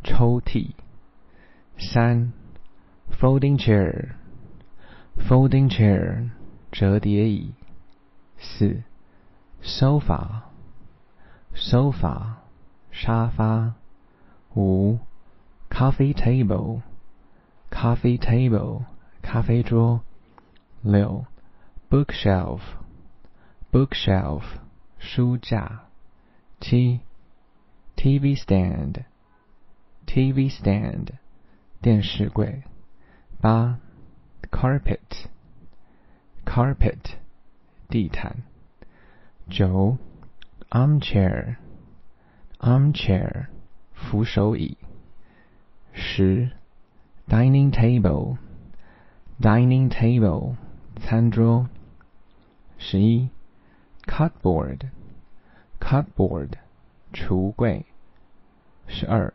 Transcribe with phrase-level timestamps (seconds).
[0.03, 0.71] 抽屉；
[1.77, 2.33] 三
[3.19, 4.09] ，folding chair
[5.18, 6.30] chair，folding chair，
[6.70, 7.52] 折叠椅；
[8.38, 8.82] 四，
[9.62, 10.42] sofa，sofa，
[12.90, 13.72] 沙发；
[14.54, 14.98] 五。
[15.68, 16.82] coffee table,
[17.70, 18.84] coffee table,
[19.20, 20.00] 咖啡桌。
[20.82, 21.26] 六，
[21.90, 22.60] bookshelf,
[23.70, 24.42] bookshelf,
[24.98, 25.82] 书架。
[26.60, 27.00] 七，
[27.96, 29.04] TV stand,
[30.06, 31.08] TV stand,
[31.82, 32.62] 电视柜。
[33.40, 33.78] 八
[34.50, 35.28] ，carpet,
[36.44, 37.16] carpet,
[37.88, 38.42] 地毯。
[39.48, 39.96] 九，
[40.70, 41.58] armchair,
[42.58, 43.46] armchair,
[43.92, 44.76] 扶手椅。
[45.92, 46.50] 十，
[47.28, 50.56] dining table，dining table，
[51.00, 51.68] 餐桌。
[52.78, 53.30] 十一，
[54.04, 56.54] cupboard，cupboard，
[57.12, 57.86] 橱柜。
[58.88, 59.32] 十二，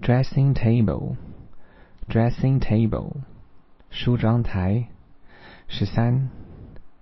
[0.00, 3.16] dressing table，dressing table，
[3.89, 4.89] 梳妆台。
[5.67, 6.29] 十三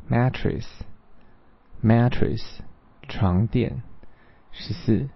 [0.09, 2.59] ，mattress，mattress，
[3.07, 3.81] 床垫。
[4.52, 5.09] 十四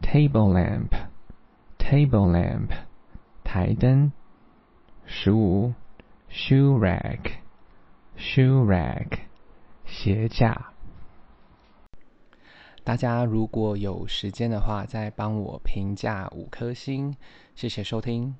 [0.00, 2.70] ，table lamp，table lamp。
[3.44, 4.12] 台灯，
[5.04, 5.74] 十五
[6.30, 9.18] ，shoe rack，shoe rack，
[9.84, 10.72] 鞋架。
[12.82, 17.14] 大家如果有时间的话，再帮我评价五颗星，
[17.54, 18.34] 谢谢收听。